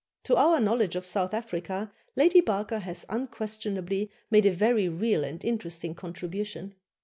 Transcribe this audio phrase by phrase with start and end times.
[0.23, 5.45] To our knowledge of South Africa, Lady Barker has unquestionably made a very real and
[5.45, 6.73] interesting contribution.